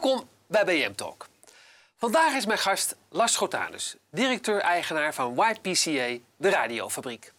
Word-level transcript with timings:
Welkom 0.00 0.28
bij 0.46 0.64
BM 0.64 0.92
Talk. 0.94 1.26
Vandaag 1.96 2.34
is 2.34 2.46
mijn 2.46 2.58
gast 2.58 2.96
Lars 3.08 3.32
Schotanus, 3.32 3.96
directeur-eigenaar 4.10 5.14
van 5.14 5.32
YPCA, 5.32 6.18
de 6.36 6.50
radiofabriek. 6.50 7.32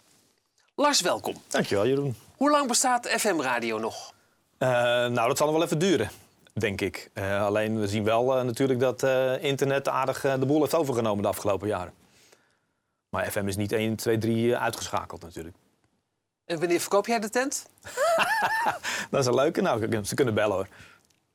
Lars, 0.75 1.01
welkom. 1.01 1.35
Dankjewel, 1.47 1.87
Jeroen. 1.87 2.15
Hoe 2.35 2.49
lang 2.49 2.67
bestaat 2.67 3.07
FM-radio 3.07 3.77
nog? 3.77 4.13
Uh, 4.59 4.69
nou, 4.69 5.27
dat 5.27 5.37
zal 5.37 5.47
nog 5.47 5.55
wel 5.55 5.65
even 5.65 5.79
duren, 5.79 6.09
denk 6.53 6.81
ik. 6.81 7.09
Uh, 7.13 7.45
alleen 7.45 7.79
we 7.79 7.87
zien 7.87 8.03
wel 8.03 8.37
uh, 8.37 8.43
natuurlijk 8.43 8.79
dat 8.79 9.03
internet 9.41 9.87
aardig 9.87 10.21
de 10.21 10.45
boel 10.45 10.61
heeft 10.61 10.75
overgenomen 10.75 11.21
de 11.21 11.29
afgelopen 11.29 11.67
jaren. 11.67 11.93
Maar 13.09 13.31
FM 13.31 13.47
is 13.47 13.55
niet 13.55 13.71
1, 13.71 13.95
2, 13.95 14.17
3 14.17 14.57
uitgeschakeld 14.57 15.21
natuurlijk. 15.21 15.55
En 16.45 16.59
wanneer 16.59 16.79
verkoop 16.79 17.07
jij 17.07 17.19
de 17.19 17.29
tent? 17.29 17.65
dat 19.11 19.19
is 19.19 19.25
een 19.25 19.35
leuke. 19.35 19.61
Nou, 19.61 20.05
ze 20.05 20.15
kunnen 20.15 20.33
bellen 20.33 20.55
hoor. 20.55 20.67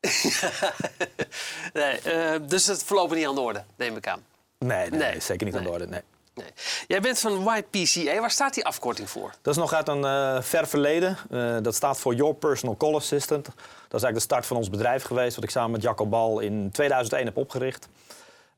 nee, 1.73 2.01
uh, 2.07 2.49
dus 2.49 2.67
het 2.67 2.83
voorlopig 2.83 3.17
niet 3.17 3.27
aan 3.27 3.35
de 3.35 3.41
orde, 3.41 3.65
neem 3.77 3.97
ik 3.97 4.09
aan. 4.09 4.25
Nee, 4.59 4.91
nee, 4.91 4.99
nee. 4.99 5.21
zeker 5.21 5.47
niet 5.47 5.57
aan 5.57 5.63
de 5.63 5.71
orde. 5.71 5.87
Nee. 5.87 6.01
Nee. 6.35 6.47
Jij 6.87 7.01
bent 7.01 7.19
van 7.19 7.57
YPCA. 7.73 8.21
Waar 8.21 8.31
staat 8.31 8.55
die 8.55 8.65
afkorting 8.65 9.11
voor? 9.11 9.35
Dat 9.43 9.55
is 9.55 9.61
nog 9.61 9.73
uit 9.73 9.89
een 9.89 10.03
uh, 10.03 10.41
ver 10.41 10.67
verleden. 10.67 11.17
Uh, 11.31 11.57
dat 11.63 11.75
staat 11.75 12.01
voor 12.01 12.15
Your 12.15 12.35
Personal 12.35 12.77
Call 12.77 12.95
Assistant. 12.95 13.45
Dat 13.45 13.55
is 13.55 14.03
eigenlijk 14.03 14.15
de 14.15 14.21
start 14.21 14.47
van 14.47 14.57
ons 14.57 14.71
bedrijf 14.71 15.03
geweest... 15.03 15.35
wat 15.35 15.45
ik 15.45 15.51
samen 15.51 15.71
met 15.71 15.83
Jacco 15.83 16.07
Bal 16.07 16.41
in 16.41 16.71
2001 16.73 17.27
heb 17.27 17.37
opgericht. 17.37 17.89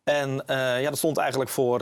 En 0.04 0.30
uh, 0.30 0.80
ja, 0.80 0.88
dat 0.88 0.98
stond 0.98 1.18
eigenlijk 1.18 1.50
voor 1.50 1.78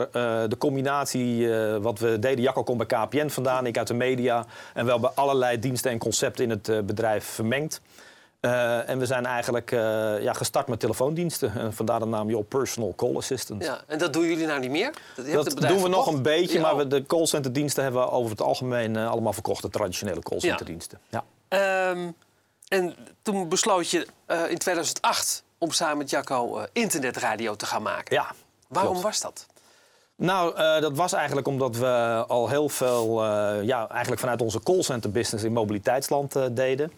de 0.47 0.55
combinatie 0.57 1.49
wat 1.79 1.99
we 1.99 2.19
deden. 2.19 2.43
Jacco 2.43 2.63
komt 2.63 2.87
bij 2.87 2.99
KPN 2.99 3.27
vandaan, 3.27 3.65
ik 3.65 3.77
uit 3.77 3.87
de 3.87 3.93
media. 3.93 4.45
En 4.73 4.85
we 4.85 4.91
hebben 4.91 5.15
allerlei 5.15 5.59
diensten 5.59 5.91
en 5.91 5.97
concepten 5.97 6.43
in 6.43 6.49
het 6.49 6.85
bedrijf 6.85 7.25
vermengd. 7.25 7.81
Uh, 8.45 8.89
en 8.89 8.99
we 8.99 9.05
zijn 9.05 9.25
eigenlijk 9.25 9.71
uh, 9.71 9.79
ja, 10.21 10.33
gestart 10.33 10.67
met 10.67 10.79
telefoondiensten. 10.79 11.53
En 11.55 11.73
vandaar 11.73 11.99
de 11.99 12.05
naam 12.05 12.29
Your 12.29 12.45
Personal 12.45 12.93
Call 12.95 13.15
Assistant. 13.15 13.63
Ja, 13.63 13.81
en 13.87 13.97
dat 13.97 14.13
doen 14.13 14.23
jullie 14.27 14.45
nou 14.45 14.59
niet 14.59 14.69
meer? 14.69 14.93
Dat, 15.15 15.45
dat 15.45 15.67
doen 15.67 15.81
we 15.81 15.87
nog 15.87 16.07
een 16.07 16.21
beetje, 16.21 16.59
maar 16.59 16.77
we, 16.77 16.87
de 16.87 17.05
callcenterdiensten 17.05 17.83
hebben 17.83 18.01
we 18.01 18.09
over 18.09 18.31
het 18.31 18.41
algemeen 18.41 18.95
uh, 18.95 19.09
allemaal 19.09 19.33
verkocht. 19.33 19.61
De 19.61 19.69
traditionele 19.69 20.21
callcenterdiensten. 20.21 20.99
Ja. 21.09 21.23
ja. 21.49 21.89
Um, 21.89 22.15
en 22.67 22.95
toen 23.21 23.49
besloot 23.49 23.89
je 23.89 24.07
in 24.49 24.57
2008 24.57 25.43
om 25.57 25.71
samen 25.71 25.97
met 25.97 26.09
Jacco 26.09 26.65
internetradio 26.73 27.55
te 27.55 27.65
gaan 27.65 27.81
maken. 27.81 28.15
Ja, 28.15 28.31
Waarom 28.67 28.91
klopt. 28.91 29.07
was 29.07 29.21
dat? 29.21 29.45
Nou, 30.15 30.59
uh, 30.59 30.81
dat 30.81 30.95
was 30.95 31.13
eigenlijk 31.13 31.47
omdat 31.47 31.75
we 31.75 32.23
al 32.27 32.49
heel 32.49 32.69
veel, 32.69 33.23
uh, 33.23 33.63
ja, 33.63 33.89
eigenlijk 33.89 34.21
vanuit 34.21 34.41
onze 34.41 34.59
callcenter 34.63 35.11
business 35.11 35.43
in 35.43 35.53
mobiliteitsland 35.53 36.35
uh, 36.35 36.45
deden. 36.51 36.91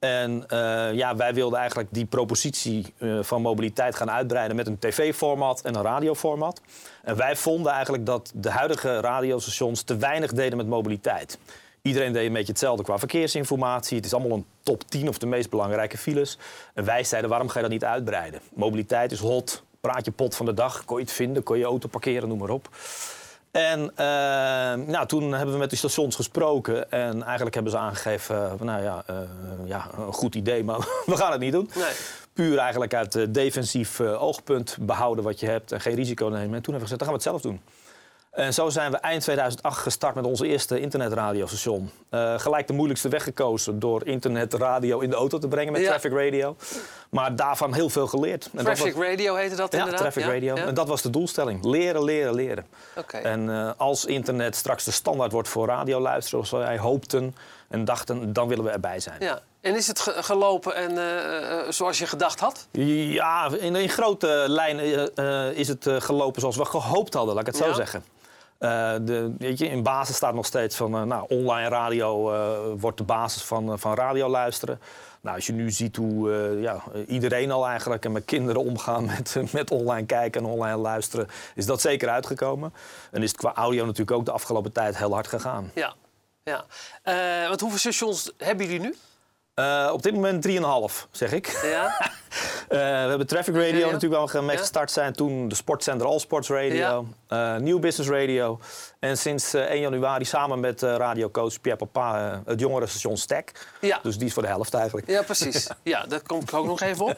En 0.00 0.44
uh, 0.52 0.92
ja, 0.92 1.16
wij 1.16 1.34
wilden 1.34 1.58
eigenlijk 1.58 1.88
die 1.92 2.04
propositie 2.04 2.94
uh, 2.98 3.22
van 3.22 3.42
mobiliteit 3.42 3.94
gaan 3.94 4.10
uitbreiden 4.10 4.56
met 4.56 4.66
een 4.66 4.78
tv-format 4.78 5.60
en 5.60 5.74
een 5.74 5.82
radioformat. 5.82 6.60
En 7.02 7.16
wij 7.16 7.36
vonden 7.36 7.72
eigenlijk 7.72 8.06
dat 8.06 8.32
de 8.34 8.50
huidige 8.50 9.00
radiostations 9.00 9.82
te 9.82 9.96
weinig 9.96 10.32
deden 10.32 10.56
met 10.56 10.66
mobiliteit. 10.66 11.38
Iedereen 11.82 12.12
deed 12.12 12.26
een 12.26 12.32
beetje 12.32 12.52
hetzelfde 12.52 12.82
qua 12.82 12.98
verkeersinformatie. 12.98 13.96
Het 13.96 14.06
is 14.06 14.14
allemaal 14.14 14.36
een 14.36 14.46
top 14.62 14.82
10 14.88 15.08
of 15.08 15.18
de 15.18 15.26
meest 15.26 15.50
belangrijke 15.50 15.98
files. 15.98 16.38
En 16.74 16.84
wij 16.84 17.04
zeiden, 17.04 17.30
waarom 17.30 17.48
ga 17.48 17.54
je 17.54 17.62
dat 17.62 17.70
niet 17.70 17.84
uitbreiden? 17.84 18.40
Mobiliteit 18.54 19.12
is 19.12 19.20
hot, 19.20 19.62
praat 19.80 20.04
je 20.04 20.10
pot 20.10 20.36
van 20.36 20.46
de 20.46 20.54
dag, 20.54 20.84
kon 20.84 20.96
je 20.96 21.02
het 21.02 21.12
vinden, 21.12 21.42
kon 21.42 21.58
je 21.58 21.64
auto 21.64 21.88
parkeren, 21.88 22.28
noem 22.28 22.38
maar 22.38 22.50
op. 22.50 22.68
En 23.50 23.80
uh, 23.80 23.86
nou, 24.86 25.06
toen 25.06 25.32
hebben 25.32 25.54
we 25.54 25.60
met 25.60 25.70
de 25.70 25.76
stations 25.76 26.16
gesproken. 26.16 26.90
En 26.90 27.22
eigenlijk 27.22 27.54
hebben 27.54 27.72
ze 27.72 27.78
aangegeven, 27.78 28.36
uh, 28.36 28.60
nou 28.60 28.82
ja, 28.82 29.04
uh, 29.10 29.16
ja, 29.64 29.90
een 29.98 30.12
goed 30.12 30.34
idee, 30.34 30.64
maar 30.64 30.78
we 31.06 31.16
gaan 31.16 31.32
het 31.32 31.40
niet 31.40 31.52
doen. 31.52 31.70
Nee. 31.74 31.92
Puur 32.32 32.58
eigenlijk 32.58 32.94
uit 32.94 33.34
defensief 33.34 34.00
oogpunt 34.00 34.76
behouden 34.80 35.24
wat 35.24 35.40
je 35.40 35.46
hebt 35.46 35.72
en 35.72 35.80
geen 35.80 35.94
risico 35.94 36.26
nemen. 36.26 36.54
En 36.54 36.62
toen 36.62 36.74
hebben 36.74 36.74
we 36.74 36.80
gezegd, 36.80 36.98
dan 36.98 37.08
gaan 37.08 37.18
we 37.18 37.22
het 37.22 37.42
zelf 37.42 37.42
doen. 37.42 37.60
En 38.30 38.54
zo 38.54 38.68
zijn 38.68 38.90
we 38.90 38.96
eind 38.96 39.22
2008 39.22 39.78
gestart 39.78 40.14
met 40.14 40.24
onze 40.24 40.46
eerste 40.46 40.80
internetradiostation. 40.80 41.90
Uh, 42.10 42.38
gelijk 42.38 42.66
de 42.66 42.72
moeilijkste 42.72 43.08
weg 43.08 43.22
gekozen 43.22 43.78
door 43.78 44.06
internetradio 44.06 44.98
in 44.98 45.10
de 45.10 45.16
auto 45.16 45.38
te 45.38 45.48
brengen 45.48 45.72
met 45.72 45.82
ja. 45.82 45.88
Traffic 45.88 46.12
Radio. 46.12 46.56
Maar 47.10 47.36
daarvan 47.36 47.74
heel 47.74 47.88
veel 47.88 48.06
geleerd. 48.06 48.50
En 48.56 48.64
Traffic 48.64 48.94
was... 48.94 49.04
Radio 49.04 49.34
heette 49.34 49.56
dat 49.56 49.72
ja, 49.72 49.78
inderdaad? 49.78 50.00
Traffic 50.00 50.24
ja, 50.24 50.32
Radio. 50.32 50.54
En 50.54 50.74
dat 50.74 50.88
was 50.88 51.02
de 51.02 51.10
doelstelling. 51.10 51.64
Leren, 51.64 52.04
leren, 52.04 52.34
leren. 52.34 52.66
Okay. 52.96 53.22
En 53.22 53.48
uh, 53.48 53.70
als 53.76 54.04
internet 54.04 54.56
straks 54.56 54.84
de 54.84 54.90
standaard 54.90 55.32
wordt 55.32 55.48
voor 55.48 55.66
radioluisteren, 55.66 56.46
zoals 56.46 56.64
wij 56.66 56.78
hoopten 56.78 57.36
en 57.68 57.84
dachten, 57.84 58.32
dan 58.32 58.48
willen 58.48 58.64
we 58.64 58.70
erbij 58.70 59.00
zijn. 59.00 59.16
Ja. 59.20 59.40
En 59.60 59.76
is 59.76 59.86
het 59.86 60.00
gelopen 60.00 60.74
en, 60.74 60.92
uh, 60.92 61.70
zoals 61.70 61.98
je 61.98 62.06
gedacht 62.06 62.40
had? 62.40 62.66
Ja, 62.70 63.50
in, 63.58 63.76
in 63.76 63.88
grote 63.88 64.44
lijnen 64.48 65.14
is 65.56 65.68
het 65.68 65.86
gelopen 65.98 66.40
zoals 66.40 66.56
we 66.56 66.64
gehoopt 66.64 67.14
hadden, 67.14 67.34
laat 67.34 67.46
ik 67.46 67.54
het 67.54 67.64
zo 67.64 67.72
zeggen. 67.72 68.04
Uh, 68.60 68.94
de, 69.00 69.34
weet 69.38 69.58
je, 69.58 69.68
in 69.68 69.82
basis 69.82 70.16
staat 70.16 70.34
nog 70.34 70.46
steeds 70.46 70.76
van 70.76 70.94
uh, 70.94 71.02
nou, 71.02 71.24
online 71.28 71.68
radio 71.68 72.32
uh, 72.32 72.80
wordt 72.80 72.98
de 72.98 73.04
basis 73.04 73.42
van, 73.42 73.78
van 73.78 73.94
radio 73.94 74.28
luisteren. 74.28 74.80
Nou, 75.20 75.36
als 75.36 75.46
je 75.46 75.52
nu 75.52 75.70
ziet 75.70 75.96
hoe 75.96 76.30
ja, 76.60 76.82
iedereen 77.06 77.50
al 77.50 77.66
eigenlijk 77.66 78.04
en 78.04 78.12
met 78.12 78.24
kinderen 78.24 78.62
omgaan 78.62 79.04
met, 79.16 79.52
met 79.52 79.70
online 79.70 80.06
kijken 80.06 80.40
en 80.44 80.50
online 80.50 80.76
luisteren, 80.76 81.28
is 81.54 81.66
dat 81.66 81.80
zeker 81.80 82.08
uitgekomen. 82.08 82.72
En 83.10 83.22
is 83.22 83.30
het 83.30 83.40
qua 83.40 83.54
audio 83.54 83.84
natuurlijk 83.84 84.16
ook 84.18 84.24
de 84.24 84.32
afgelopen 84.32 84.72
tijd 84.72 84.98
heel 84.98 85.12
hard 85.12 85.26
gegaan. 85.26 85.70
Ja, 85.74 85.94
ja. 86.42 86.64
want 87.48 87.60
hoeveel 87.60 87.78
stations 87.78 88.32
hebben 88.36 88.66
jullie 88.66 88.80
nu? 88.80 88.94
Uh, 89.60 89.90
op 89.92 90.02
dit 90.02 90.14
moment 90.14 90.48
3,5, 90.48 91.10
zeg 91.10 91.32
ik. 91.32 91.60
Ja? 91.62 91.84
uh, 91.84 92.08
we 92.68 92.76
hebben 93.08 93.26
Traffic 93.26 93.54
Radio 93.54 93.78
ja, 93.78 93.86
ja. 93.86 93.92
natuurlijk 93.92 94.32
wel 94.32 94.42
mee 94.42 94.56
gestart 94.56 94.90
zijn. 94.90 95.12
Toen 95.12 95.48
de 95.48 95.54
Sportzender 95.54 96.06
All 96.06 96.18
Sports 96.18 96.48
Radio. 96.48 97.06
Uh, 97.28 97.56
New 97.56 97.80
Business 97.80 98.10
Radio. 98.10 98.60
En 98.98 99.18
sinds 99.18 99.54
1 99.54 99.80
januari 99.80 100.24
samen 100.24 100.60
met 100.60 100.82
radiocoach 100.82 101.60
Pierre 101.60 101.86
Papa 101.86 102.42
het 102.44 102.60
jongerenstation 102.60 103.16
Stack. 103.16 103.52
Ja. 103.80 104.00
Dus 104.02 104.18
die 104.18 104.26
is 104.26 104.32
voor 104.32 104.42
de 104.42 104.48
helft 104.48 104.74
eigenlijk. 104.74 105.06
Ja, 105.06 105.22
precies. 105.22 105.68
ja, 105.82 106.04
daar 106.08 106.22
kom 106.22 106.40
ik 106.40 106.54
ook 106.54 106.66
nog 106.66 106.80
even 106.80 107.04
op. 107.04 107.16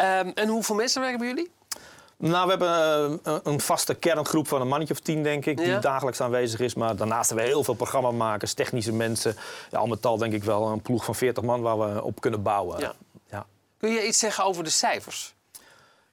Um, 0.00 0.32
en 0.34 0.48
hoeveel 0.48 0.74
mensen 0.74 1.00
werken 1.00 1.18
bij 1.18 1.28
jullie? 1.28 1.50
Nou, 2.22 2.44
we 2.44 2.50
hebben 2.50 3.20
uh, 3.26 3.38
een 3.42 3.60
vaste 3.60 3.94
kerngroep 3.94 4.48
van 4.48 4.60
een 4.60 4.68
mannetje 4.68 4.94
of 4.94 5.00
tien, 5.00 5.22
denk 5.22 5.46
ik, 5.46 5.56
die 5.56 5.66
ja. 5.66 5.80
dagelijks 5.80 6.20
aanwezig 6.20 6.60
is. 6.60 6.74
Maar 6.74 6.96
daarnaast 6.96 7.28
hebben 7.28 7.46
we 7.46 7.52
heel 7.52 7.64
veel 7.64 7.74
programmamakers, 7.74 8.54
technische 8.54 8.92
mensen. 8.92 9.36
Ja, 9.70 9.78
al 9.78 9.86
met 9.86 10.06
al 10.06 10.18
denk 10.18 10.32
ik 10.32 10.44
wel 10.44 10.66
een 10.68 10.80
ploeg 10.80 11.04
van 11.04 11.14
40 11.14 11.42
man 11.42 11.60
waar 11.60 11.78
we 11.78 12.02
op 12.02 12.20
kunnen 12.20 12.42
bouwen. 12.42 12.80
Ja. 12.80 12.94
ja. 13.30 13.46
Kun 13.78 13.90
je 13.90 14.06
iets 14.06 14.18
zeggen 14.18 14.44
over 14.44 14.64
de 14.64 14.70
cijfers? 14.70 15.34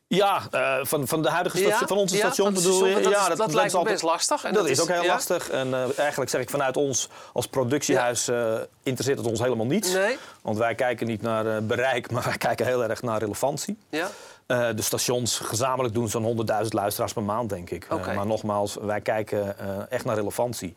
Ja, 0.10 0.42
uh, 0.54 0.78
van, 0.82 1.08
van 1.08 1.22
de 1.22 1.30
huidige 1.30 1.60
ja? 1.60 1.78
van 1.86 1.98
onze 1.98 2.16
station 2.16 2.54
bedoel 2.54 2.86
je? 2.86 2.94
Dat, 3.00 3.12
ja, 3.12 3.28
dat, 3.28 3.38
dat 3.38 3.54
lijkt 3.54 3.74
me 3.74 3.84
best 3.84 4.04
lastig. 4.04 4.44
En 4.44 4.54
dat, 4.54 4.62
dat 4.62 4.72
is 4.72 4.82
ook 4.82 4.88
heel 4.88 5.04
ja? 5.04 5.14
lastig. 5.14 5.50
En 5.50 5.68
uh, 5.68 6.00
eigenlijk 6.00 6.30
zeg 6.30 6.42
ik 6.42 6.50
vanuit 6.50 6.78
ons 6.78 7.10
als 7.34 7.48
productiehuis 7.48 8.30
uh, 8.30 8.54
interesseert 8.84 9.18
het 9.18 9.28
ons 9.28 9.40
helemaal 9.40 9.66
niets. 9.66 9.94
Nee. 9.94 10.18
Want 10.42 10.58
wij 10.58 10.76
kijken 10.76 11.08
niet 11.08 11.22
naar 11.22 11.64
bereik, 11.64 12.10
maar 12.12 12.24
wij 12.24 12.38
kijken 12.38 12.66
heel 12.66 12.84
erg 12.84 13.02
naar 13.02 13.20
relevantie. 13.20 13.78
Ja. 13.90 14.10
De 14.48 14.82
stations 14.82 15.38
gezamenlijk 15.38 15.94
doen 15.94 16.10
zo'n 16.10 16.48
100.000 16.64 16.68
luisteraars 16.68 17.14
per 17.14 17.24
maand, 17.24 17.50
denk 17.50 17.70
ik. 17.70 17.88
Okay. 17.90 18.16
Maar 18.16 18.26
nogmaals, 18.26 18.78
wij 18.82 19.02
kijken 19.02 19.56
echt 19.90 20.06
naar 20.06 20.16
relevantie. 20.16 20.76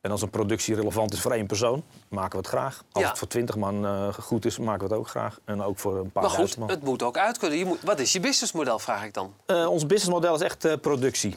En 0.00 0.10
als 0.10 0.22
een 0.22 0.30
productie 0.30 0.74
relevant 0.74 1.12
is 1.12 1.20
voor 1.20 1.32
één 1.32 1.46
persoon, 1.46 1.82
maken 2.08 2.30
we 2.30 2.36
het 2.36 2.46
graag. 2.46 2.82
Als 2.92 3.02
Ja. 3.02 3.08
het 3.08 3.18
voor 3.18 3.28
20 3.28 3.56
man 3.56 4.12
goed 4.14 4.44
is, 4.44 4.58
maken 4.58 4.86
we 4.88 4.92
het 4.94 5.02
ook 5.02 5.08
graag. 5.08 5.38
En 5.44 5.62
ook 5.62 5.78
voor 5.78 5.96
een 5.98 6.10
paar 6.10 6.22
Maar 6.22 6.32
goed, 6.32 6.56
man. 6.56 6.68
het 6.70 6.82
moet 6.82 7.02
ook 7.02 7.16
uit 7.18 7.38
kunnen. 7.38 7.58
Je 7.58 7.64
moet, 7.64 7.82
wat 7.82 7.98
is 7.98 8.12
je 8.12 8.20
businessmodel, 8.20 8.78
vraag 8.78 9.04
ik 9.04 9.14
dan? 9.14 9.34
Uh, 9.46 9.68
ons 9.70 9.86
businessmodel 9.86 10.34
is 10.34 10.40
echt 10.40 10.64
uh, 10.64 10.72
productie. 10.80 11.36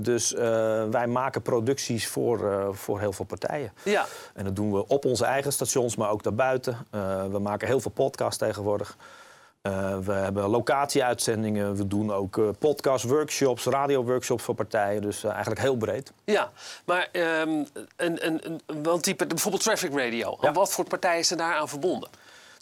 Dus 0.00 0.30
wij 0.90 1.06
maken 1.06 1.42
producties 1.42 2.06
voor, 2.08 2.68
voor 2.76 3.00
heel 3.00 3.12
veel 3.12 3.24
partijen. 3.24 3.72
Ja. 3.82 4.06
En 4.34 4.44
dat 4.44 4.56
doen 4.56 4.72
we 4.72 4.86
op 4.86 5.04
onze 5.04 5.24
eigen 5.24 5.52
stations, 5.52 5.96
maar 5.96 6.10
ook 6.10 6.22
daarbuiten. 6.22 6.86
we 7.30 7.38
maken 7.42 7.66
heel 7.66 7.80
veel 7.80 7.90
podcasts 7.90 8.38
tegenwoordig. 8.38 8.96
Uh, 9.66 9.96
we 9.98 10.12
hebben 10.12 10.48
locatieuitzendingen, 10.48 11.76
we 11.76 11.86
doen 11.86 12.12
ook 12.12 12.36
uh, 12.36 12.48
podcast, 12.58 13.04
workshops, 13.04 13.64
radio-workshops 13.64 14.42
voor 14.42 14.54
partijen. 14.54 15.02
Dus 15.02 15.24
uh, 15.24 15.30
eigenlijk 15.30 15.60
heel 15.60 15.76
breed. 15.76 16.12
Ja, 16.24 16.50
maar 16.84 17.08
um, 17.12 17.66
een, 17.96 18.26
een, 18.26 18.40
een, 18.66 18.82
want 18.82 19.04
die, 19.04 19.16
bijvoorbeeld 19.16 19.62
Traffic 19.62 19.94
Radio, 19.94 20.36
Ja. 20.40 20.48
aan 20.48 20.54
wat 20.54 20.72
voor 20.72 20.84
partijen 20.84 21.24
zijn 21.24 21.38
daar 21.38 21.54
aan 21.54 21.68
verbonden? 21.68 22.08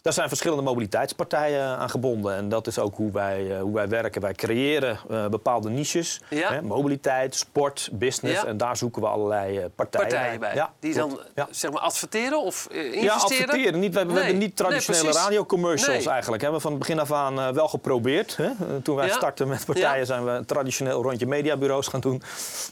Daar 0.05 0.13
zijn 0.13 0.27
verschillende 0.27 0.63
mobiliteitspartijen 0.63 1.77
aan 1.77 1.89
gebonden. 1.89 2.35
En 2.35 2.49
dat 2.49 2.67
is 2.67 2.79
ook 2.79 2.95
hoe 2.95 3.11
wij, 3.11 3.43
uh, 3.43 3.61
hoe 3.61 3.73
wij 3.73 3.87
werken. 3.87 4.21
Wij 4.21 4.33
creëren 4.33 4.99
uh, 5.11 5.27
bepaalde 5.27 5.69
niches. 5.69 6.21
Ja. 6.29 6.51
Hè, 6.53 6.61
mobiliteit, 6.61 7.35
sport, 7.35 7.89
business. 7.91 8.41
Ja. 8.41 8.47
En 8.47 8.57
daar 8.57 8.77
zoeken 8.77 9.01
we 9.01 9.07
allerlei 9.07 9.59
uh, 9.59 9.65
partijen, 9.75 10.07
Partijen 10.07 10.39
bij. 10.39 10.55
Ja, 10.55 10.73
die 10.79 10.93
dan 10.93 11.19
zeg 11.49 11.71
maar 11.71 11.81
adverteren 11.81 12.41
of 12.41 12.67
uh, 12.71 12.77
investeren? 12.77 13.03
Ja, 13.03 13.13
adverteren. 13.13 13.79
Niet, 13.79 13.93
we, 13.93 13.99
hebben 13.99 14.37
niet 14.37 14.55
traditionele 14.55 15.03
Nee, 15.03 15.13
radiocommercials 15.13 16.03
Nee. 16.03 16.13
eigenlijk. 16.13 16.41
Hebben 16.41 16.59
we 16.61 16.67
van 16.67 16.75
het 16.75 16.85
begin 16.87 16.99
af 16.99 17.11
aan 17.11 17.53
wel 17.53 17.67
geprobeerd. 17.67 18.37
Hè? 18.37 18.49
Toen 18.81 18.95
wij 18.95 19.09
startten 19.09 19.47
met 19.47 19.65
partijen 19.65 20.05
zijn 20.05 20.25
we 20.25 20.31
een 20.31 20.45
traditioneel 20.45 21.01
rondje 21.01 21.25
mediabureaus 21.25 21.87
gaan 21.87 21.99
doen. 21.99 22.21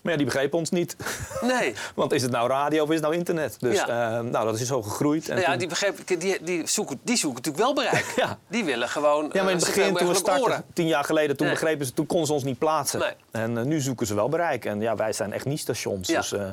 Maar 0.04 0.12
ja, 0.12 0.18
die 0.18 0.26
begrepen 0.26 0.58
ons 0.58 0.70
niet. 0.70 0.96
Nee. 1.42 1.74
Want 1.96 2.12
is 2.14 2.22
het 2.22 2.32
nou 2.32 2.50
radio 2.50 2.84
of 2.84 2.90
is 2.90 2.96
het 2.96 3.04
nou 3.04 3.16
internet? 3.16 3.56
Dus 3.60 3.86
nou, 3.86 4.32
dat 4.32 4.60
is 4.60 4.68
zo 4.68 4.82
gegroeid. 4.82 5.30
En 5.30 5.30
Nou 5.30 5.42
ja, 5.42 5.50
toen- 5.50 5.60
die, 5.60 5.68
begreep, 5.68 6.00
ik, 6.00 6.22
die, 6.22 6.44
die, 6.44 6.68
zoeken, 6.68 7.00
die 7.04 7.18
zoeken 7.24 7.42
natuurlijk 7.44 7.76
wel 7.76 7.86
bereik. 7.86 8.14
Ja. 8.26 8.38
Die 8.48 8.64
willen 8.64 8.90
gewoon 8.90 9.24
Ja, 9.34 9.44
maar 9.44 9.52
in 9.52 9.58
eh, 9.60 9.66
het 9.66 9.76
zoveel 9.76 9.92
begin, 9.92 10.14
toen 10.24 10.34
we 10.36 10.42
oren. 10.42 10.64
tien 10.74 10.88
jaar 10.88 11.04
geleden, 11.04 11.38
toen 11.38 11.46
Nee. 11.48 11.56
begrepen 11.56 11.86
ze, 11.86 11.94
toen 11.94 12.06
konden 12.06 12.28
ze 12.28 12.34
ons 12.34 12.44
niet 12.44 12.58
plaatsen. 12.58 13.00
Nee. 13.00 13.14
En 13.32 13.58
eh, 13.58 13.64
nu 13.64 13.80
zoeken 13.80 14.08
ze 14.08 14.16
wel 14.16 14.30
bereik. 14.30 14.66
En 14.66 14.82
ja, 14.82 14.96
wij 14.96 15.14
zijn 15.14 15.34
echt 15.34 15.46
niet 15.46 15.60
stations. 15.60 16.08
Ja. 16.08 16.20
Dus 16.20 16.32
eh, 16.32 16.46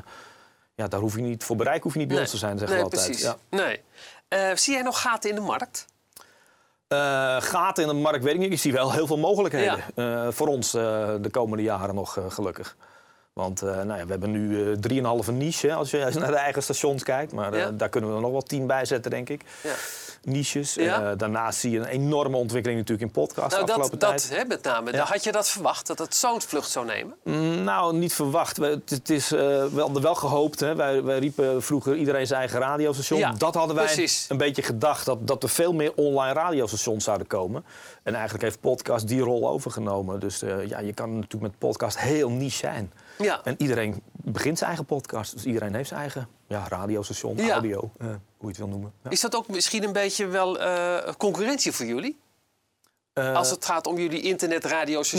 ja, 0.74 0.88
daar 0.88 1.00
hoef 1.00 1.14
je 1.16 1.22
niet, 1.22 1.44
voor 1.44 1.56
bereik 1.56 1.82
hoef 1.82 1.92
je 1.92 1.98
niet 1.98 2.08
bij 2.08 2.16
Nee. 2.16 2.24
ons 2.26 2.34
te 2.34 2.40
zijn, 2.46 2.58
zeggen 2.58 2.76
we 2.76 2.82
altijd. 2.82 3.04
precies. 3.04 3.22
Ja. 3.24 3.36
Nee. 3.50 3.80
Zie 4.56 4.72
jij 4.72 4.82
nog 4.82 5.00
gaten 5.00 5.28
in 5.30 5.34
de 5.36 5.40
markt? 5.40 5.86
Gaten 7.38 7.82
in 7.82 7.88
de 7.88 7.94
markt 7.94 8.24
weet 8.24 8.34
ik 8.34 8.40
niet. 8.40 8.52
Ik 8.52 8.58
zie 8.60 8.72
wel 8.72 8.92
heel 8.92 9.06
veel 9.06 9.18
mogelijkheden. 9.18 9.82
Voor 10.32 10.46
ons 10.48 10.70
de 10.70 11.28
komende 11.30 11.62
jaren 11.62 11.94
nog, 11.94 12.18
gelukkig. 12.28 12.76
Want 13.32 13.60
nou 13.62 13.96
ja, 13.96 14.04
we 14.04 14.10
hebben 14.10 14.30
nu 14.30 14.72
eh 14.72 14.76
3,5 15.26 15.32
niche, 15.32 15.66
hè, 15.68 15.74
als 15.74 15.90
je 15.90 16.10
naar 16.18 16.30
de 16.30 16.36
eigen 16.36 16.62
stations 16.62 17.02
kijkt. 17.02 17.32
Maar 17.32 17.56
Ja. 17.56 17.70
daar 17.70 17.88
kunnen 17.88 18.10
we 18.10 18.16
er 18.16 18.22
nog 18.22 18.30
wel 18.30 18.42
tien 18.42 18.66
bij 18.66 18.84
zetten, 18.84 19.10
denk 19.10 19.28
ik. 19.28 19.42
Ja. 19.62 19.72
Niches. 20.22 20.74
Ja. 20.74 21.10
Eh, 21.10 21.18
daarnaast 21.18 21.58
zie 21.58 21.70
je 21.70 21.78
een 21.78 21.84
enorme 21.84 22.36
ontwikkeling 22.36 22.80
natuurlijk 22.80 23.06
in 23.08 23.22
podcast 23.22 23.50
Nou, 23.50 23.64
de 23.66 23.72
afgelopen 23.72 23.98
dat, 23.98 24.08
tijd. 24.08 24.28
dat 24.28 24.38
hè, 24.38 24.44
met 24.44 24.62
name. 24.62 24.92
Ja. 24.92 25.04
Had 25.04 25.24
je 25.24 25.32
dat 25.32 25.48
verwacht, 25.48 25.86
dat 25.86 25.98
het 25.98 26.14
zo'n 26.14 26.40
vlucht 26.40 26.70
zou 26.70 26.86
nemen? 26.86 27.14
Mm, 27.24 27.62
Nou, 27.64 27.96
niet 27.96 28.12
verwacht. 28.14 28.56
We- 28.56 28.66
Het, 28.66 28.90
het 28.90 29.10
is 29.10 29.32
eh, 29.32 29.64
wel, 29.64 30.00
wel 30.00 30.14
gehoopt. 30.14 30.60
Hè. 30.60 30.74
Wij, 30.74 31.02
wij 31.02 31.18
riepen 31.18 31.62
vroeger 31.62 31.96
iedereen 31.96 32.26
zijn 32.26 32.40
eigen 32.40 32.58
radiostation. 32.60 33.18
Ja, 33.18 33.32
dat 33.32 33.54
hadden 33.54 33.76
wij 33.76 33.84
precies. 33.84 34.26
een 34.28 34.36
beetje 34.36 34.62
gedacht. 34.62 35.04
Dat, 35.04 35.26
dat 35.26 35.42
er 35.42 35.48
veel 35.48 35.72
meer 35.72 35.92
online 35.94 36.32
radiostations 36.32 37.04
zouden 37.04 37.26
komen. 37.26 37.64
En 38.02 38.12
eigenlijk 38.14 38.44
heeft 38.44 38.60
podcast 38.60 39.08
die 39.08 39.20
rol 39.20 39.48
overgenomen. 39.48 40.20
Dus 40.20 40.42
eh, 40.42 40.66
ja, 40.66 40.78
je 40.78 40.92
kan 40.92 41.14
natuurlijk 41.14 41.42
met 41.52 41.58
podcast 41.58 41.98
heel 41.98 42.30
niche 42.30 42.56
zijn. 42.56 42.92
Ja. 43.18 43.40
En 43.44 43.54
iedereen 43.58 44.02
begint 44.12 44.56
zijn 44.58 44.68
eigen 44.70 44.86
podcast. 44.86 45.32
Dus 45.32 45.44
iedereen 45.44 45.74
heeft 45.74 45.88
zijn 45.88 46.00
eigen 46.00 46.28
ja, 46.46 46.64
radiostation, 46.68 47.36
Ja. 47.36 47.52
audio, 47.52 47.90
hoe 48.40 48.48
je 48.50 48.56
het 48.56 48.56
wil 48.56 48.68
noemen. 48.68 48.92
Ja. 49.04 49.10
Is 49.10 49.20
dat 49.20 49.34
ook 49.36 49.48
misschien 49.48 49.82
een 49.84 49.92
beetje 49.92 50.26
wel 50.26 50.58
eh, 50.60 51.12
concurrentie 51.18 51.72
voor 51.72 51.86
jullie? 51.86 52.20
Eh, 53.12 53.34
Als 53.36 53.50
het 53.50 53.64
gaat 53.64 53.86
om 53.86 53.98
jullie 53.98 54.20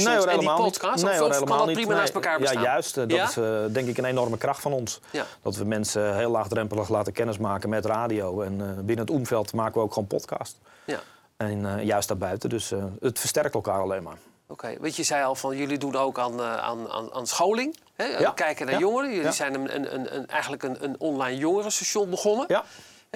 Nee 0.05 0.17
hoor, 0.17 0.27
en 0.27 0.39
die 0.39 0.53
podcast? 0.53 1.03
Nee 1.03 1.23
of 1.23 1.29
of 1.29 1.37
kan 1.43 1.57
dat 1.57 1.65
niet. 1.67 1.75
prima 1.75 1.93
naast 1.95 2.13
elkaar 2.13 2.39
bestaan? 2.39 2.61
Ja, 2.63 2.69
juist. 2.69 2.97
eh, 2.97 3.07
Dat 3.07 3.17
Ja? 3.17 3.27
is 3.27 3.37
eh, 3.37 3.73
denk 3.73 3.87
ik 3.87 3.97
een 3.97 4.05
enorme 4.05 4.37
kracht 4.37 4.61
van 4.61 4.73
ons. 4.73 4.99
Ja. 5.11 5.25
Dat 5.41 5.55
we 5.55 5.63
mensen 5.65 6.15
heel 6.17 6.31
laagdrempelig 6.31 6.89
laten 6.89 7.13
kennismaken 7.13 7.69
met 7.69 7.85
radio. 7.85 8.41
En 8.41 8.61
eh, 8.61 8.67
binnen 8.75 9.05
het 9.05 9.09
omveld 9.09 9.53
maken 9.53 9.73
we 9.73 9.79
ook 9.79 9.93
gewoon 9.93 10.07
podcast. 10.07 10.57
Ja. 10.85 10.99
En 11.37 11.77
eh, 11.77 11.83
juist 11.85 12.07
daarbuiten. 12.07 12.49
Dus 12.49 12.71
eh, 12.71 12.83
het 12.99 13.19
versterkt 13.19 13.53
elkaar 13.53 13.81
alleen 13.81 14.03
maar. 14.03 14.17
Oké, 14.47 14.67
weet 14.79 14.95
je, 14.95 15.01
je 15.01 15.07
zei 15.07 15.23
al 15.23 15.35
van 15.35 15.57
jullie 15.57 15.77
doen 15.77 15.95
ook 15.95 16.19
aan, 16.19 16.39
eh, 16.39 16.57
aan, 16.57 16.89
aan, 16.89 17.13
aan 17.13 17.27
scholing. 17.27 17.77
Hè? 17.95 18.05
Ja. 18.05 18.31
Kijken 18.31 18.65
naar 18.65 18.79
jongeren. 18.79 19.13
Jullie 19.13 19.31
zijn 19.31 19.53
een, 19.53 19.75
een, 19.75 19.93
een, 19.93 20.15
een- 20.15 20.27
eigenlijk 20.27 20.63
een, 20.63 20.83
een 20.83 20.95
online 20.99 21.37
jongerenstation 21.37 22.09
begonnen. 22.09 22.45
Ja. 22.47 22.63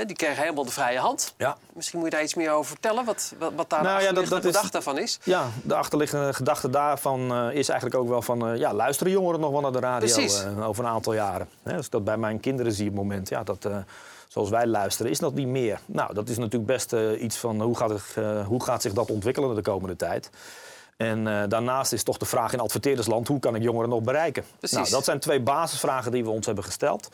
Die 0.03 0.15
kregen 0.15 0.42
helemaal 0.42 0.65
de 0.65 0.71
vrije 0.71 0.97
hand. 1.00 1.33
Ja. 1.38 1.57
Misschien 1.74 2.00
moet 2.00 2.07
je 2.09 2.13
daar 2.15 2.24
iets 2.24 2.33
meer 2.36 2.51
over 2.51 2.65
vertellen, 2.71 3.06
wat, 3.06 3.33
wat, 3.39 3.51
wat 3.56 3.69
daar 3.69 3.83
Nou 3.83 3.97
de 4.00 4.03
ja, 4.03 4.12
dat- 4.12 4.24
is- 4.24 4.30
gedachte 4.30 4.71
daarvan 4.71 4.97
is. 5.00 5.19
Ja, 5.24 5.47
de 5.63 5.75
achterliggende 5.75 6.33
gedachte 6.33 6.69
daarvan 6.69 7.31
eh, 7.33 7.57
is 7.57 7.69
eigenlijk 7.69 8.00
ook 8.01 8.07
wel 8.07 8.21
van... 8.21 8.47
eh, 8.47 8.57
ja, 8.57 8.74
luisteren 8.74 9.12
jongeren 9.12 9.39
nog 9.39 9.51
wel 9.51 9.62
naar 9.62 9.71
de 9.71 9.80
radio 9.80 10.15
eh, 10.18 10.68
over 10.68 10.83
een 10.83 10.89
aantal 10.89 11.13
jaren. 11.13 11.47
Hè, 11.63 11.77
ik 11.77 11.89
dat 11.89 12.03
bij 12.03 12.18
mijn 12.18 12.39
kinderen 12.39 12.71
zie 12.71 12.89
op 12.89 12.94
het 12.94 13.01
moment, 13.01 13.30
ja, 13.30 13.44
dat... 13.44 13.68
Zoals 14.27 14.50
wij 14.50 14.68
luisteren, 14.68 15.12
is 15.12 15.19
dat 15.19 15.33
niet 15.33 15.47
meer. 15.47 15.80
Nou, 15.86 16.13
dat 16.13 16.30
is 16.30 16.38
natuurlijk 16.38 16.65
best 16.65 16.94
iets 17.19 17.38
van 17.38 17.62
hoe 17.62 17.77
gaat, 17.77 17.89
het, 17.89 18.03
hoe 18.45 18.63
gaat 18.63 18.81
zich 18.81 18.94
dat 18.94 19.12
ontwikkelen 19.12 19.56
de 19.56 19.62
komende 19.62 19.95
tijd. 19.95 20.30
En 20.97 21.24
daarnaast 21.50 21.94
is 21.94 22.03
toch 22.03 22.18
de 22.18 22.25
vraag 22.25 22.53
in 22.53 22.59
adverteerdersland: 22.59 23.27
hoe 23.27 23.39
kan 23.39 23.56
ik 23.56 23.62
jongeren 23.62 23.89
nog 23.89 24.01
bereiken? 24.01 24.44
Precies. 24.59 24.77
Nou, 24.77 24.89
dat 24.89 25.03
zijn 25.03 25.19
twee 25.19 25.39
basisvragen 25.42 26.12
die 26.12 26.24
we 26.24 26.30
ons 26.30 26.45
hebben 26.45 26.63
gesteld. 26.63 27.09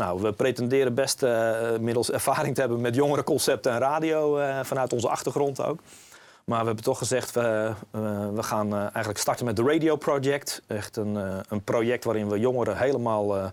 Nou, 0.00 0.20
we 0.20 0.32
pretenderen 0.32 0.94
best 0.94 1.22
eh, 1.22 1.58
middels 1.80 2.10
ervaring 2.10 2.54
te 2.54 2.60
hebben 2.60 2.80
met 2.80 2.94
jongerenconcepten 2.94 3.72
en 3.72 3.78
radio 3.78 4.38
eh, 4.38 4.58
vanuit 4.62 4.92
onze 4.92 5.08
achtergrond 5.08 5.62
ook. 5.62 5.78
Maar 6.44 6.60
we 6.60 6.66
hebben 6.66 6.84
toch 6.84 6.98
gezegd, 6.98 7.32
we, 7.32 7.72
eh, 7.90 8.00
we 8.34 8.42
gaan 8.42 8.74
eigenlijk 8.74 9.18
starten 9.18 9.44
met 9.44 9.56
de 9.56 9.62
Radio 9.62 9.96
Project. 9.96 10.62
Echt 10.66 10.96
een, 10.96 11.14
een 11.48 11.64
project 11.64 12.04
waarin 12.04 12.28
we 12.28 12.38
jongeren 12.38 12.76
helemaal 12.76 13.52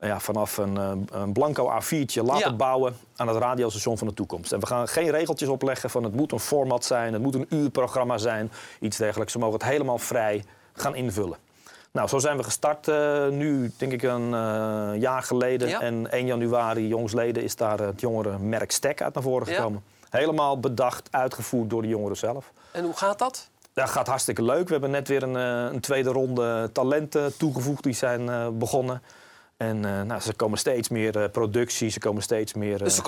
ja, 0.00 0.20
vanaf 0.20 0.56
een, 0.56 0.76
een 1.12 1.32
blanco 1.32 1.70
A4'tje 1.70 2.22
laten 2.22 2.50
Ja. 2.50 2.56
bouwen 2.56 2.96
aan 3.16 3.28
het 3.28 3.36
radiostation 3.36 3.98
van 3.98 4.06
de 4.06 4.14
toekomst. 4.14 4.52
En 4.52 4.60
we 4.60 4.66
gaan 4.66 4.88
geen 4.88 5.10
regeltjes 5.10 5.48
opleggen 5.48 5.90
van 5.90 6.04
het 6.04 6.14
moet 6.14 6.32
een 6.32 6.40
format 6.40 6.84
zijn, 6.84 7.12
het 7.12 7.22
moet 7.22 7.34
een 7.34 7.46
uurprogramma 7.48 8.18
zijn, 8.18 8.52
iets 8.80 8.96
dergelijks. 8.96 9.32
Ze 9.32 9.38
mogen 9.38 9.58
het 9.58 9.68
helemaal 9.68 9.98
vrij 9.98 10.44
gaan 10.72 10.94
invullen. 10.94 11.36
Nou, 11.92 12.08
zo 12.08 12.18
zijn 12.18 12.36
we 12.36 12.42
gestart 12.42 12.88
eh, 12.88 13.28
nu, 13.28 13.72
denk 13.76 13.92
ik, 13.92 14.02
een 14.02 14.34
eh, 14.34 15.00
jaar 15.00 15.22
geleden. 15.22 15.68
Ja. 15.68 15.80
En 15.80 16.10
1 16.10 16.26
januari, 16.26 16.88
jongsleden, 16.88 17.42
is 17.42 17.56
daar 17.56 17.78
het 17.78 18.00
jongerenmerk 18.00 18.70
Stek 18.70 19.02
uit 19.02 19.14
naar 19.14 19.22
voren 19.22 19.48
Ja. 19.48 19.54
gekomen. 19.54 19.82
Helemaal 20.10 20.60
bedacht, 20.60 21.08
uitgevoerd 21.10 21.70
door 21.70 21.82
de 21.82 21.88
jongeren 21.88 22.16
zelf. 22.16 22.52
En 22.70 22.84
hoe 22.84 22.96
gaat 22.96 23.18
dat? 23.18 23.48
Dat 23.72 23.90
gaat 23.90 24.06
hartstikke 24.06 24.42
leuk. 24.42 24.66
We 24.66 24.72
hebben 24.72 24.90
net 24.90 25.08
weer 25.08 25.22
een, 25.22 25.36
eh, 25.36 25.72
een 25.72 25.80
tweede 25.80 26.10
ronde 26.10 26.70
talenten 26.72 27.36
toegevoegd. 27.36 27.82
Die 27.82 27.92
zijn 27.94 28.58
begonnen. 28.58 29.02
En 29.56 29.80
nou, 29.80 30.20
ze 30.20 30.34
komen 30.34 30.58
steeds 30.58 30.88
meer 30.88 31.28
producties, 31.28 31.92
ze 31.92 31.98
komen 32.00 32.22
steeds 32.22 32.54
meer... 32.54 32.78
Dus 32.78 32.96
er 32.96 33.02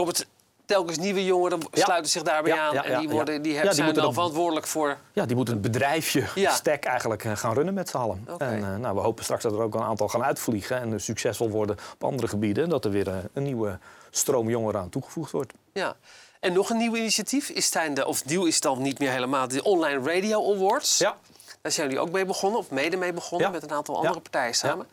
telkens 0.64 0.98
nieuwe 0.98 1.24
jongeren, 1.24 1.60
sluiten 1.72 2.10
zich 2.10 2.22
daarbij 2.22 2.58
aan. 2.58 2.76
en 2.76 2.98
die, 2.98 3.08
worden, 3.08 3.42
die, 3.42 3.52
Ja, 3.52 3.58
hebben, 3.58 3.62
die 3.62 3.74
zijn 3.74 3.84
moeten 3.84 4.02
dan 4.02 4.14
verantwoordelijk 4.14 4.66
voor... 4.66 4.98
ja, 5.12 5.26
die 5.26 5.36
moeten 5.36 5.54
het 5.54 5.62
bedrijfje. 5.62 6.24
Stek 6.50 6.84
eigenlijk 6.84 7.24
eh, 7.24 7.36
gaan 7.36 7.54
runnen 7.54 7.74
met 7.74 7.88
z'n 7.88 7.96
allen. 7.96 8.26
En 8.38 8.64
eh, 8.64 8.76
nou, 8.76 8.94
we 8.94 9.00
hopen 9.00 9.24
straks 9.24 9.42
dat 9.42 9.52
er 9.52 9.60
ook 9.60 9.74
een 9.74 9.82
aantal 9.82 10.08
gaan 10.08 10.24
uitvliegen 10.24 10.80
en 10.80 11.00
succesvol 11.00 11.50
worden 11.50 11.76
op 11.92 12.04
andere 12.04 12.28
gebieden. 12.28 12.64
En 12.64 12.70
dat 12.70 12.84
er 12.84 12.90
weer 12.90 13.08
eh, 13.08 13.14
een 13.32 13.42
nieuwe 13.42 13.78
stroom 14.10 14.48
jongeren 14.48 14.80
aan 14.80 14.88
toegevoegd 14.88 15.30
wordt. 15.32 15.52
Ja. 15.72 15.96
En 16.40 16.52
nog 16.52 16.70
een 16.70 16.76
nieuw 16.76 16.94
initiatief 16.96 17.48
is 17.48 17.68
zijn 17.70 17.94
de, 17.94 18.06
of 18.06 18.24
nieuw 18.24 18.44
is 18.44 18.60
dan 18.60 18.82
niet 18.82 18.98
meer 18.98 19.10
helemaal, 19.10 19.48
de 19.48 19.62
Online 19.62 20.12
Radio 20.14 20.54
Awards. 20.54 20.98
Ja. 20.98 21.16
Daar 21.62 21.72
zijn 21.72 21.86
jullie 21.88 22.02
ook 22.02 22.10
mee 22.10 22.24
begonnen, 22.24 22.60
of 22.60 22.70
mede 22.70 22.96
mee 22.96 23.12
begonnen, 23.12 23.46
Ja. 23.46 23.52
met 23.52 23.62
een 23.62 23.72
aantal 23.72 23.94
andere 23.96 24.14
Ja. 24.14 24.20
partijen 24.20 24.54
samen. 24.54 24.86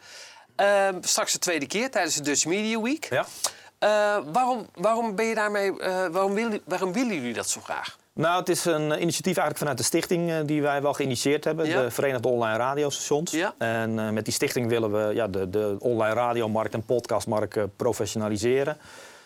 Ehm, 0.55 0.95
straks 1.01 1.31
de 1.31 1.39
tweede 1.39 1.67
keer 1.67 1.91
tijdens 1.91 2.15
de 2.15 2.21
Dutch 2.21 2.45
Media 2.45 2.81
Week. 2.81 3.07
Ja. 3.09 3.25
Eh, 3.81 4.17
waarom, 4.31 4.65
waarom 4.73 5.15
ben 5.15 5.25
je 5.25 5.35
daarmee, 5.35 5.79
eh, 5.79 6.07
waarom, 6.07 6.33
willen, 6.33 6.61
waarom 6.65 6.93
willen 6.93 7.15
jullie 7.15 7.33
dat 7.33 7.49
zo 7.49 7.61
graag? 7.61 7.97
Nou, 8.13 8.39
het 8.39 8.49
is 8.49 8.65
een 8.65 8.83
initiatief 8.83 9.25
eigenlijk 9.37 9.57
vanuit 9.57 9.77
de 9.77 9.83
stichting 9.83 10.31
eh, 10.31 10.37
die 10.45 10.61
wij 10.61 10.81
wel 10.81 10.93
geïnitieerd 10.93 11.43
hebben. 11.43 11.67
Ja. 11.67 11.81
De 11.81 11.91
Verenigde 11.91 12.27
Online 12.27 12.57
Radiostations. 12.57 13.31
Ja. 13.31 13.53
En 13.57 14.13
met 14.13 14.25
die 14.25 14.33
stichting 14.33 14.67
willen 14.67 14.91
we 14.91 15.13
ja, 15.13 15.27
de, 15.27 15.49
de 15.49 15.75
online 15.79 16.13
radiomarkt 16.13 16.73
en 16.73 16.85
podcastmarkt 16.85 17.57
professionaliseren. 17.75 18.77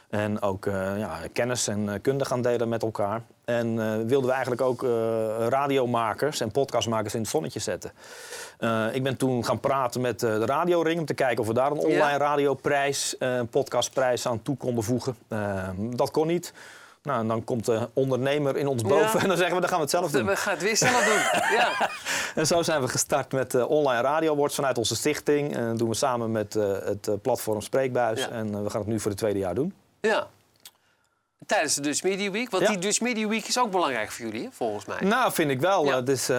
En 0.09 0.41
ook 0.41 0.65
eh, 0.65 0.97
ja, 0.97 1.17
kennis 1.33 1.67
en 1.67 1.89
eh, 1.89 1.95
kunde 2.01 2.25
gaan 2.25 2.41
delen 2.41 2.69
met 2.69 2.83
elkaar. 2.83 3.21
En 3.45 3.79
eh, 3.79 3.95
wilden 3.95 4.25
we 4.25 4.31
eigenlijk 4.31 4.61
ook 4.61 4.81
radiomakers 5.49 6.39
en 6.39 6.51
podcastmakers 6.51 7.13
in 7.13 7.19
het 7.19 7.29
zonnetje 7.29 7.59
zetten. 7.59 7.91
Ik 8.93 9.03
ben 9.03 9.17
toen 9.17 9.45
gaan 9.45 9.59
praten 9.59 10.01
met 10.01 10.19
de 10.19 10.45
Radioring 10.45 10.99
om 10.99 11.05
te 11.05 11.13
kijken 11.13 11.39
of 11.41 11.47
we 11.47 11.53
daar 11.53 11.71
een 11.71 11.77
online 11.77 11.95
Ja. 11.95 12.17
radioprijs, 12.17 13.15
een 13.19 13.47
podcastprijs 13.47 14.27
aan 14.27 14.41
toe 14.41 14.57
konden 14.57 14.83
voegen. 14.83 15.15
Dat 15.77 16.11
kon 16.11 16.27
niet. 16.27 16.53
Nou, 17.03 17.19
en 17.19 17.27
dan 17.27 17.43
komt 17.43 17.65
de 17.65 17.89
ondernemer 17.93 18.57
in 18.57 18.67
ons 18.67 18.81
boven 18.81 19.17
Ja. 19.17 19.19
en 19.23 19.27
dan 19.27 19.37
zeggen 19.37 19.55
we, 19.55 19.61
dan 19.61 19.69
gaan 19.69 19.77
we 19.77 19.83
het 19.83 19.89
zelf 19.89 20.11
doen. 20.11 20.25
We 20.25 20.35
gaan 20.35 20.53
het 20.53 20.61
weer 20.61 20.77
zelf 20.77 21.05
doen. 21.05 21.57
Ja. 21.57 21.69
En 22.35 22.47
zo 22.47 22.61
zijn 22.61 22.81
we 22.81 22.87
gestart 22.87 23.31
met 23.31 23.65
online 23.65 24.01
radio 24.01 24.33
awards 24.33 24.55
vanuit 24.55 24.77
onze 24.77 24.95
stichting. 24.95 25.55
En 25.55 25.67
dat 25.67 25.77
doen 25.77 25.89
we 25.89 25.95
samen 25.95 26.31
met 26.31 26.53
het 26.53 27.21
platform 27.21 27.61
Spreekbuis. 27.61 28.19
Ja. 28.19 28.29
En 28.29 28.63
we 28.63 28.69
gaan 28.69 28.79
het 28.81 28.89
nu 28.89 28.99
voor 28.99 29.11
het 29.11 29.19
tweede 29.19 29.39
jaar 29.39 29.55
doen. 29.55 29.73
Ja. 30.05 30.27
Tijdens 31.45 31.75
de 31.75 31.81
Dutch 31.81 32.03
Media 32.03 32.31
Week. 32.31 32.49
Want 32.49 32.63
Ja. 32.63 32.69
die 32.69 32.77
Dutch 32.79 33.01
Media 33.01 33.27
Week 33.27 33.45
is 33.47 33.59
ook 33.59 33.71
belangrijk 33.71 34.11
voor 34.11 34.25
jullie, 34.25 34.49
volgens 34.51 34.85
mij. 34.85 34.97
Nou, 35.01 35.31
vind 35.31 35.51
ik 35.51 35.59
wel. 35.59 35.85
Ja. 35.85 35.89
Eh, 35.91 35.95
Het, 35.97 36.09
is, 36.09 36.29
eh, 36.29 36.35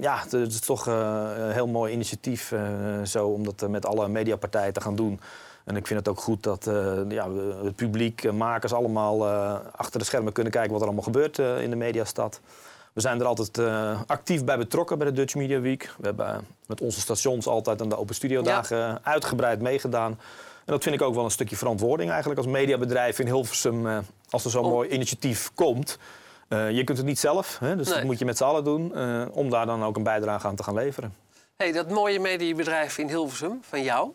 ja, 0.00 0.18
het 0.22 0.32
is 0.32 0.60
toch 0.60 0.88
eh, 0.88 1.30
een 1.36 1.52
heel 1.52 1.66
mooi 1.66 1.92
initiatief 1.92 2.52
eh, 2.52 2.60
zo, 3.04 3.26
om 3.28 3.44
dat 3.44 3.62
eh, 3.62 3.68
met 3.68 3.86
alle 3.86 4.08
mediapartijen 4.08 4.72
te 4.72 4.80
gaan 4.80 4.96
doen. 4.96 5.20
En 5.64 5.76
ik 5.76 5.86
vind 5.86 5.98
het 5.98 6.08
ook 6.08 6.20
goed 6.20 6.42
dat 6.42 6.66
eh, 6.66 6.98
ja, 7.08 7.30
het 7.64 7.76
publiek, 7.76 8.24
eh, 8.24 8.32
makers 8.32 8.72
allemaal 8.72 9.26
eh, 9.28 9.54
achter 9.76 9.98
de 9.98 10.04
schermen 10.04 10.32
kunnen 10.32 10.52
kijken 10.52 10.70
wat 10.72 10.80
er 10.80 10.86
allemaal 10.86 11.04
gebeurt 11.04 11.38
eh, 11.38 11.62
in 11.62 11.70
de 11.70 11.76
mediastad. 11.76 12.40
We 12.92 13.00
zijn 13.00 13.20
er 13.20 13.26
altijd 13.26 13.58
eh, 13.58 14.00
actief 14.06 14.44
bij 14.44 14.58
betrokken 14.58 14.98
bij 14.98 15.06
de 15.06 15.12
Dutch 15.12 15.34
Media 15.34 15.60
Week. 15.60 15.94
We 15.98 16.06
hebben 16.06 16.26
eh, 16.28 16.36
met 16.66 16.80
onze 16.80 17.00
stations 17.00 17.46
altijd 17.46 17.80
aan 17.80 17.88
de 17.88 17.98
Open 17.98 18.14
Studio 18.14 18.42
dagen 18.42 18.98
uitgebreid 19.04 19.60
meegedaan. 19.60 20.20
En 20.66 20.72
dat 20.72 20.82
vind 20.82 20.94
ik 20.94 21.02
ook 21.02 21.14
wel 21.14 21.24
een 21.24 21.30
stukje 21.30 21.56
verantwoording 21.56 22.10
eigenlijk 22.10 22.40
als 22.40 22.48
mediabedrijf 22.50 23.18
in 23.18 23.26
Hilversum. 23.26 23.86
eh, 23.88 23.98
als 24.30 24.44
er 24.44 24.50
zo'n 24.50 24.64
Om- 24.64 24.70
mooi 24.70 24.88
initiatief 24.88 25.50
komt. 25.54 25.98
Eh, 26.48 26.70
je 26.70 26.84
kunt 26.84 26.98
het 26.98 27.06
niet 27.06 27.18
zelf, 27.18 27.58
hè, 27.58 27.76
dus 27.76 27.86
Nee. 27.86 27.94
dat 27.96 28.04
moet 28.04 28.18
je 28.18 28.24
met 28.24 28.36
z'n 28.36 28.44
allen 28.44 28.64
doen. 28.64 28.94
eh, 28.94 29.22
om 29.30 29.50
daar 29.50 29.66
dan 29.66 29.84
ook 29.84 29.96
een 29.96 30.02
bijdrage 30.02 30.46
aan 30.46 30.56
te 30.56 30.62
gaan 30.62 30.74
leveren. 30.74 31.14
Hey, 31.56 31.72
dat 31.72 31.90
mooie 31.90 32.20
mediabedrijf 32.20 32.98
in 32.98 33.08
Hilversum, 33.08 33.60
van 33.68 33.82
jou. 33.82 34.10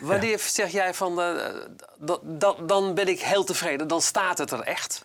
Wanneer 0.00 0.38
zeg 0.38 0.70
jij 0.72 0.94
van, 0.94 1.16
dat, 1.98 2.20
dat, 2.22 2.68
dan 2.68 2.94
ben 2.94 3.08
ik 3.08 3.20
heel 3.20 3.44
tevreden, 3.44 3.88
dan 3.88 4.00
staat 4.02 4.38
het 4.38 4.50
er 4.50 4.60
echt. 4.60 5.04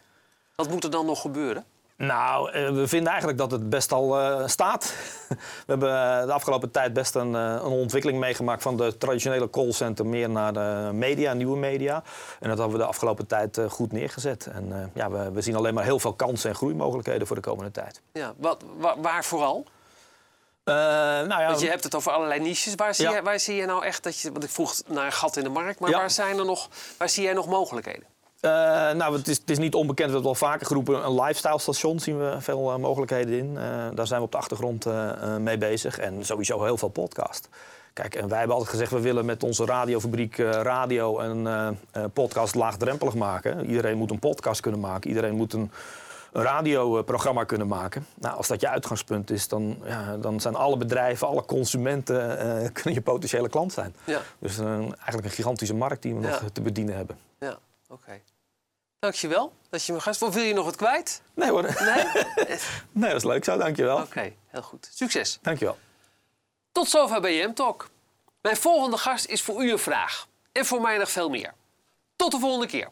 Wat 0.56 0.70
moet 0.70 0.84
er 0.84 0.90
dan 0.92 1.06
nog 1.06 1.22
gebeuren? 1.22 1.66
Nou, 1.98 2.52
eh, 2.52 2.70
we 2.70 2.88
vinden 2.88 3.08
eigenlijk 3.10 3.38
dat 3.40 3.52
het 3.52 3.70
best 3.70 3.92
al 3.92 4.20
eh, 4.20 4.48
staat. 4.48 4.94
we 5.30 5.36
hebben 5.66 5.90
eh, 5.90 6.26
de 6.26 6.32
afgelopen 6.32 6.72
tijd 6.72 6.94
best 6.94 7.16
een, 7.16 7.34
een 7.34 7.62
ontwikkeling 7.62 8.20
meegemaakt 8.20 8.62
van 8.62 8.78
de 8.78 8.98
traditionele 8.98 9.50
callcenter 9.50 10.06
meer 10.06 10.30
naar 10.30 10.54
de 10.54 10.90
media, 10.94 11.34
nieuwe 11.34 11.58
media. 11.58 12.04
En 12.40 12.50
dat 12.50 12.58
hebben 12.58 12.78
we 12.78 12.84
de 12.84 12.90
afgelopen 12.90 13.28
tijd 13.28 13.60
goed 13.70 13.92
neergezet. 13.92 14.46
En 14.46 14.92
ja, 14.94 15.10
we, 15.12 15.32
we 15.32 15.42
zien 15.42 15.56
alleen 15.56 15.74
maar 15.74 15.84
heel 15.84 16.00
veel 16.00 16.14
kansen 16.14 16.50
en 16.50 16.56
groeimogelijkheden 16.56 17.28
voor 17.28 17.36
de 17.36 17.42
komende 17.42 17.72
tijd. 17.72 18.02
Ja, 18.14 18.34
wat, 18.38 18.64
wa- 18.78 19.00
waar 19.00 19.24
vooral? 19.26 19.66
Nou 20.64 21.28
ja, 21.42 21.48
Want 21.48 21.60
je 21.62 21.70
hebt 21.70 21.84
het 21.84 21.96
over 21.96 22.12
allerlei 22.12 22.40
niches. 22.40 22.76
Waar 22.76 22.96
zie, 22.96 23.06
Ja. 23.06 23.12
jij, 23.12 23.24
waar 23.24 23.40
zie 23.40 23.56
je 23.56 23.66
nou 23.66 23.86
echt 23.86 24.04
dat 24.04 24.20
je... 24.20 24.32
Want 24.32 24.44
ik 24.44 24.50
vroeg 24.50 24.74
naar 24.88 25.06
een 25.06 25.12
gat 25.12 25.38
in 25.38 25.44
de 25.44 25.50
markt. 25.50 25.80
Maar 25.80 25.90
Ja. 25.90 25.98
waar, 25.98 26.12
zijn 26.12 26.38
er 26.38 26.46
nog, 26.46 26.70
waar 26.98 27.10
zie 27.10 27.24
jij 27.24 27.34
nog 27.34 27.48
mogelijkheden? 27.48 28.04
Eh, 28.46 28.52
nou, 28.98 29.16
het 29.18 29.28
is, 29.28 29.38
het 29.38 29.50
is 29.50 29.58
niet 29.58 29.74
onbekend, 29.76 30.10
we 30.10 30.14
hebben 30.16 30.32
het 30.32 30.42
al 30.42 30.48
vaker 30.48 30.66
geroepen. 30.68 31.06
Een 31.06 31.22
lifestyle 31.22 31.60
station 31.60 32.00
zien 32.00 32.18
we 32.20 32.36
veel 32.40 32.72
eh, 32.72 32.78
mogelijkheden 32.78 33.38
in. 33.38 33.58
Eh, 33.58 33.64
daar 33.94 34.08
zijn 34.08 34.20
we 34.20 34.26
op 34.26 34.32
de 34.32 34.38
achtergrond 34.38 34.86
mee 35.40 35.58
bezig. 35.58 35.98
En 36.00 36.26
sowieso 36.26 36.64
heel 36.64 36.78
veel 36.78 36.90
podcast. 36.90 37.50
Kijk, 37.94 38.16
en 38.16 38.28
wij 38.28 38.38
hebben 38.38 38.56
altijd 38.56 38.74
gezegd, 38.74 38.92
we 38.92 39.00
willen 39.00 39.26
met 39.26 39.44
onze 39.44 39.66
radiofabriek 39.66 40.38
radio 40.38 41.20
en 41.20 41.48
eh, 41.92 42.04
podcast 42.14 42.56
laagdrempelig 42.56 43.14
maken. 43.16 43.66
Iedereen 43.66 43.98
moet 43.98 44.12
een 44.12 44.20
podcast 44.20 44.62
kunnen 44.62 44.80
maken. 44.80 45.10
Iedereen 45.10 45.36
moet 45.36 45.54
een, 45.54 45.72
een 46.32 46.42
radioprogramma 46.44 47.44
kunnen 47.44 47.68
maken. 47.68 48.06
Nou, 48.16 48.38
als 48.38 48.48
dat 48.48 48.62
je 48.62 48.70
uitgangspunt 48.70 49.30
is, 49.32 49.48
dan, 49.48 49.78
ja, 49.86 50.18
dan 50.18 50.40
zijn 50.40 50.56
alle 50.56 50.78
bedrijven, 50.78 51.28
alle 51.28 51.46
consumenten 51.46 52.38
kunnen 52.74 52.94
je 52.94 53.02
potentiële 53.02 53.50
klant 53.50 53.74
zijn. 53.74 53.96
Ja, 54.04 54.22
Dus 54.40 54.58
een, 54.58 54.82
eigenlijk 54.96 55.26
een 55.26 55.30
gigantische 55.32 55.76
markt 55.76 56.02
die 56.02 56.16
we 56.16 56.22
Ja. 56.22 56.28
nog 56.30 56.42
te 56.54 56.62
bedienen 56.62 56.96
hebben. 56.96 57.18
ja 57.40 57.58
oké. 57.90 58.22
Dankjewel 59.06 59.54
dat 59.70 59.86
je 59.86 59.94
me 59.94 60.00
gast... 60.00 60.22
Of 60.22 60.34
wil 60.34 60.44
je 60.44 60.54
nog 60.54 60.66
wat 60.66 60.76
kwijt? 60.76 61.22
Nee 61.34 61.50
hoor. 61.50 61.62
Nee? 61.62 62.06
Nee, 62.92 63.10
dat 63.10 63.16
is 63.16 63.24
leuk 63.24 63.44
zo, 63.44 63.58
dankjewel. 63.58 63.98
Oké, 63.98 64.34
heel 64.48 64.62
goed. 64.62 64.90
Succes. 64.94 65.40
Dankjewel. 65.42 65.78
Tot 66.72 66.90
zover 66.90 67.22
BM 67.22 67.54
Talk. 67.54 67.90
Mijn 68.42 68.58
volgende 68.58 68.98
gast 68.98 69.26
is 69.26 69.42
voor 69.42 69.64
u 69.64 69.72
een 69.72 69.80
vraag. 69.80 70.28
En 70.52 70.66
voor 70.66 70.82
mij 70.82 70.98
nog 70.98 71.12
veel 71.12 71.30
meer. 71.30 71.54
Tot 72.16 72.32
de 72.32 72.40
volgende 72.40 72.68
keer. 72.68 72.90